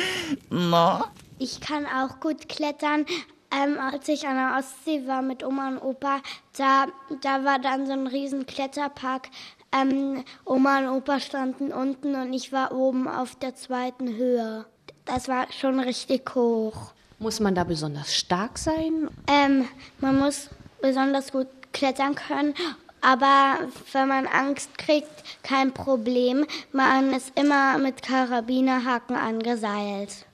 [0.51, 1.11] Na?
[1.39, 3.07] Ich kann auch gut klettern.
[3.53, 6.21] Ähm, als ich an der Ostsee war mit Oma und Opa,
[6.57, 6.87] da,
[7.21, 9.29] da war dann so ein riesen Kletterpark.
[9.73, 14.66] Ähm, Oma und Opa standen unten und ich war oben auf der zweiten Höhe.
[15.05, 16.93] Das war schon richtig hoch.
[17.21, 19.11] Muss man da besonders stark sein?
[19.27, 19.68] Ähm,
[20.01, 20.49] man muss
[20.81, 22.55] besonders gut klettern können,
[23.03, 23.59] aber
[23.93, 25.11] wenn man Angst kriegt,
[25.43, 26.47] kein Problem.
[26.73, 30.25] Man ist immer mit Karabinerhaken angeseilt.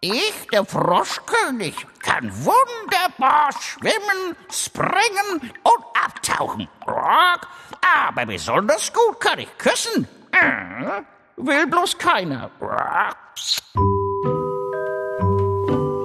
[0.00, 6.66] Ich, der Froschkönig, kann wunderbar schwimmen, springen und abtauchen.
[6.86, 10.08] Aber besonders gut kann ich küssen.
[10.32, 11.02] Äh,
[11.36, 12.50] Will bloß keiner.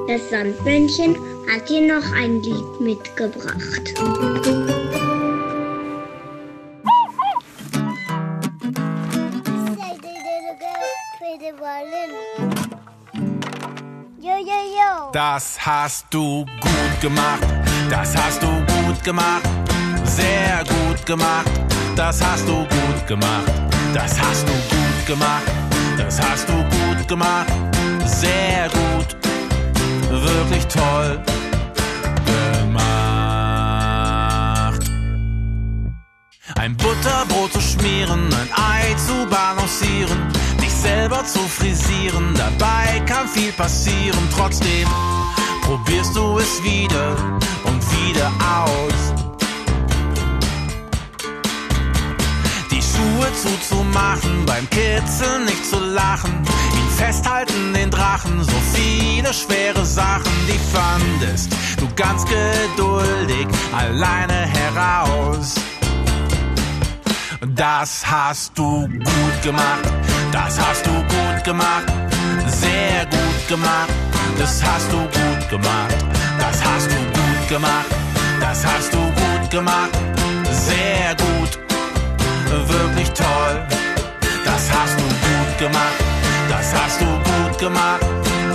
[0.08, 1.16] Das Sandmännchen
[1.52, 3.94] hat dir noch ein Lied mitgebracht.
[14.20, 15.12] Yo, yo, yo.
[15.12, 17.46] Das hast du gut gemacht,
[17.90, 19.44] das hast du gut gemacht,
[20.04, 21.52] sehr gut gemacht,
[21.96, 23.52] das hast du gut gemacht,
[23.94, 25.44] das hast du gut gemacht,
[25.98, 27.48] das hast du gut gemacht,
[28.06, 29.16] sehr gut,
[30.10, 31.20] wirklich toll
[32.26, 32.86] gemacht.
[36.56, 40.28] Ein Butterbrot zu schmieren, ein Ei zu balancieren,
[40.62, 44.28] dich selber zu frisieren, dabei kann viel passieren.
[44.36, 44.88] Trotzdem
[45.62, 47.16] probierst du es wieder
[47.66, 49.15] und wieder aus.
[52.96, 56.32] Schuhe zuzumachen, beim Kitzeln nicht zu lachen,
[56.74, 65.56] ihn festhalten, den Drachen, so viele schwere Sachen, die fandest du ganz geduldig alleine heraus.
[67.56, 69.86] Das hast du gut gemacht,
[70.32, 71.86] das hast du gut gemacht,
[72.48, 73.90] sehr gut gemacht,
[74.38, 75.96] das hast du gut gemacht,
[76.40, 77.86] das hast du gut gemacht,
[78.40, 79.92] das hast du gut gemacht,
[80.52, 81.35] sehr gut,
[82.50, 83.66] wirklich toll,
[84.44, 86.04] das hast du gut gemacht,
[86.50, 88.02] das hast du gut gemacht,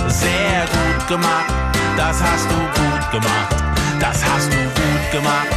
[0.07, 1.53] sehr gut gemacht,
[1.97, 3.55] das hast du gut gemacht,
[3.99, 5.47] das hast du gut gemacht,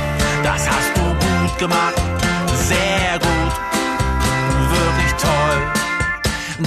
[0.43, 1.95] das hast du gut gemacht,
[2.69, 3.55] sehr gut,
[4.71, 5.61] wirklich toll.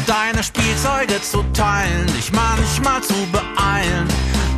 [0.05, 4.07] Deine Spielzeuge zu teilen, dich manchmal zu beeilen,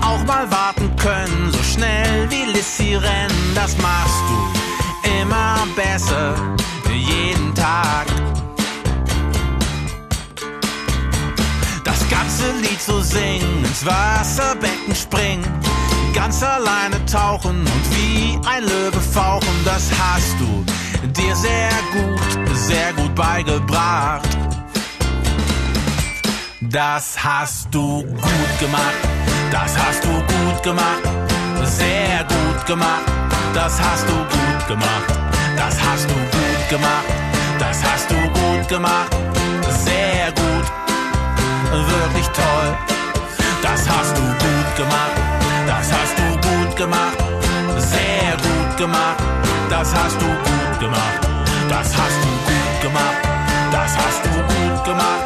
[0.02, 4.60] auch mal warten können, so schnell wie Lissy rennen, das machst du
[5.22, 6.34] immer besser,
[6.94, 8.08] jeden Tag.
[11.84, 15.46] Das ganze Lied zu singen, ins Wasserbecken springen,
[16.14, 20.66] ganz alleine tauchen und wie ein Löwe fauchen, das hast du
[21.08, 24.28] dir sehr gut, sehr gut beigebracht.
[26.62, 28.94] Das hast du gut gemacht,
[29.52, 31.02] das hast du gut gemacht,
[31.64, 33.06] sehr gut gemacht,
[33.56, 35.20] das hast du gut gemacht,
[35.60, 37.06] das hast du gut gemacht,
[37.60, 39.12] das hast du gut gemacht,
[39.84, 40.66] sehr gut,
[41.72, 42.70] wirklich toll.
[43.62, 45.16] Das hast du gut gemacht,
[45.68, 47.18] das hast du gut gemacht,
[47.78, 49.22] sehr gut gemacht,
[49.70, 51.20] das hast du gut gemacht,
[51.68, 53.20] das hast du gut gemacht,
[53.72, 55.24] das hast du gut gemacht,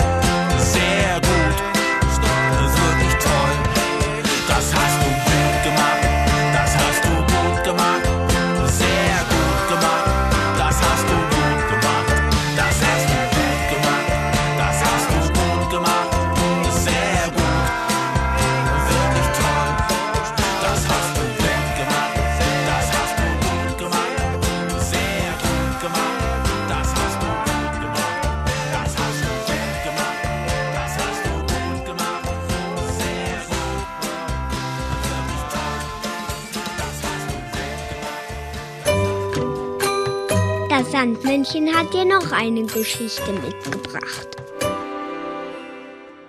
[41.04, 44.38] Sandmännchen hat dir noch eine Geschichte mitgebracht.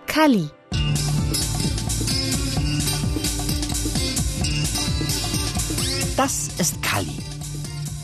[0.08, 0.50] Kalli.
[6.16, 7.16] Das ist Kalli.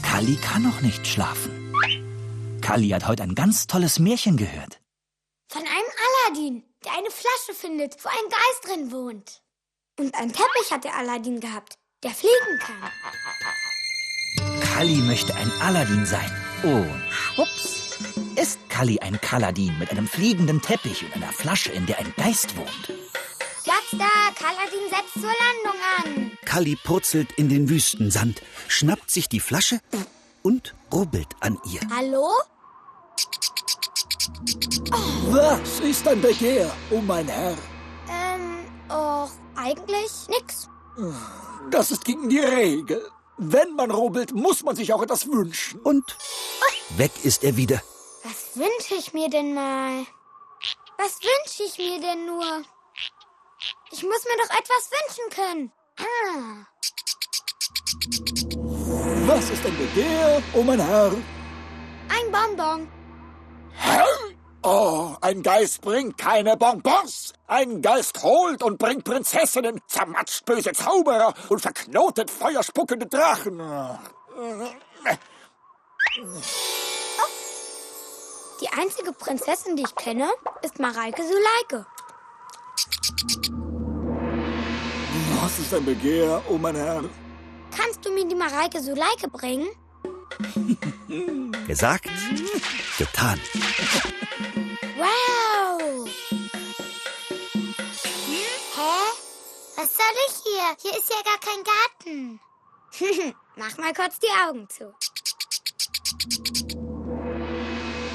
[0.03, 1.75] Kalli kann noch nicht schlafen.
[2.61, 4.81] Kalli hat heute ein ganz tolles Märchen gehört.
[5.49, 9.43] Von einem Aladdin, der eine Flasche findet, wo ein Geist drin wohnt.
[9.99, 12.93] Und einen Teppich hat der Aladdin gehabt, der fliegen kann.
[14.61, 16.31] Kalli möchte ein Aladdin sein.
[16.63, 17.97] Und schwupps
[18.37, 22.55] ist Kalli ein Kaladin mit einem fliegenden Teppich und einer Flasche, in der ein Geist
[22.57, 22.93] wohnt.
[23.65, 25.81] Platz da, Kaladin setzt zur Landung
[26.29, 26.39] an.
[26.45, 29.81] Kalli purzelt in den Wüstensand, schnappt sich die Flasche
[30.43, 31.81] und rubbelt an ihr.
[31.95, 32.29] Hallo?
[35.31, 37.57] Was ist dein Begehr, oh mein Herr?
[38.11, 40.69] Ähm, oh, eigentlich nix.
[41.71, 43.01] Das ist gegen die Regel.
[43.43, 45.81] Wenn man rubbelt, muss man sich auch etwas wünschen.
[45.81, 46.05] Und
[46.91, 47.83] weg ist er wieder.
[48.23, 50.05] Was wünsche ich mir denn mal?
[50.99, 52.63] Was wünsche ich mir denn nur?
[53.93, 55.73] Ich muss mir doch etwas wünschen können.
[55.99, 56.67] Ah.
[59.27, 61.13] Was ist dein Begehr, oh mein Herr?
[62.11, 62.89] Ein Bonbon.
[63.73, 64.07] Herr?
[64.63, 67.33] Oh, ein Geist bringt keine Bonbons.
[67.47, 73.59] Ein Geist holt und bringt Prinzessinnen, zermatscht böse Zauberer und verknotet feuerspuckende Drachen.
[78.61, 80.29] Die einzige Prinzessin, die ich kenne,
[80.61, 81.87] ist Mareike Suleike.
[85.43, 87.03] Was ist dein Begehr, oh mein Herr?
[87.75, 89.69] Kannst du mir die Mareike Suleike bringen?
[91.67, 92.11] Gesagt,
[92.99, 93.41] getan.
[94.97, 96.09] Wow!
[98.77, 98.97] Hä?
[99.77, 100.77] Was soll ich hier?
[100.83, 102.41] Hier ist ja gar kein Garten.
[103.57, 104.95] Mach mal kurz die Augen zu.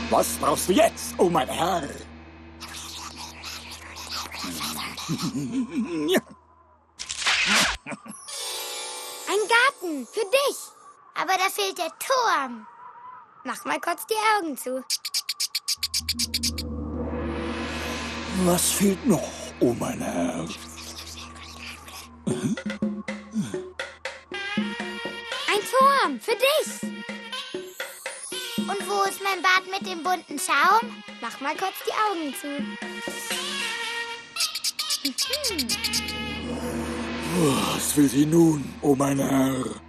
[0.10, 1.84] Was brauchst du jetzt, oh mein Herr?
[9.28, 10.75] Ein Garten für dich.
[11.16, 12.68] Aber da fehlt der Turm.
[13.46, 14.84] Mach mal kurz die Augen zu.
[18.46, 19.30] Was fehlt noch,
[19.62, 20.46] oh mein Herr?
[25.48, 26.84] Ein Turm für dich.
[28.68, 31.04] Und wo ist mein Bad mit dem bunten Schaum?
[31.22, 32.48] Mach mal kurz die Augen zu.
[32.48, 32.78] Mhm.
[37.76, 39.85] Was will sie nun, oh mein Herr?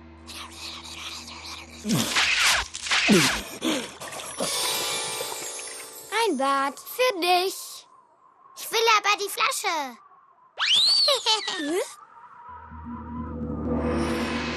[3.08, 3.20] Ein
[6.36, 7.54] Bad für dich.
[8.58, 9.96] Ich will aber die Flasche.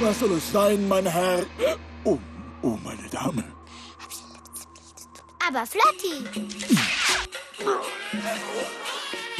[0.01, 1.45] Was soll es sein, mein Herr?
[2.05, 2.17] Oh,
[2.63, 3.43] oh, meine Dame.
[5.49, 6.23] aber Flotti.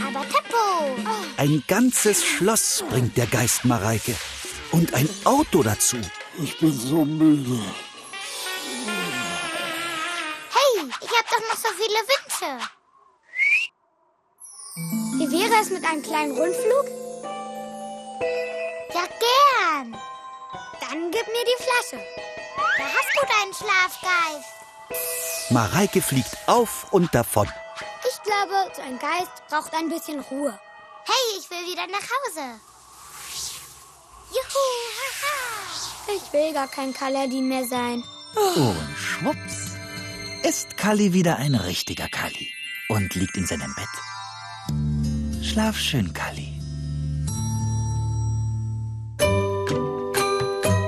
[0.02, 0.98] Aber Tempo.
[1.38, 4.16] Ein ganzes Schloss bringt der Geist Mareike.
[4.72, 5.98] Und ein Auto dazu.
[6.42, 7.60] Ich bin so müde.
[11.40, 12.70] doch noch so viele Wünsche.
[15.18, 16.86] Wie wäre es mit einem kleinen Rundflug?
[18.94, 19.98] Ja, gern.
[20.82, 22.04] Dann gib mir die Flasche.
[22.78, 24.50] Da hast du deinen Schlafgeist.
[25.52, 27.52] Mareike fliegt auf und davon.
[28.08, 30.60] Ich glaube, so ein Geist braucht ein bisschen Ruhe.
[31.06, 32.60] Hey, ich will wieder nach Hause.
[34.32, 34.66] Juhu,
[35.00, 36.16] haha.
[36.16, 38.04] Ich will gar kein Kaladin mehr sein.
[38.36, 39.69] Oh, und schwupps
[40.44, 42.52] ist Kali wieder ein richtiger Kali
[42.90, 45.44] und liegt in seinem Bett.
[45.44, 46.54] Schlaf schön, Kali.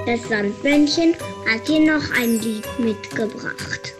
[0.05, 1.15] Das Sandmännchen
[1.47, 3.93] hat dir noch ein Lied mitgebracht.